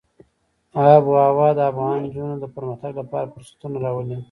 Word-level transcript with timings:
آب 0.89 1.03
وهوا 1.13 1.49
د 1.57 1.59
افغان 1.71 1.97
نجونو 2.03 2.35
د 2.39 2.45
پرمختګ 2.55 2.91
لپاره 3.01 3.31
فرصتونه 3.33 3.77
راولي. 3.85 4.17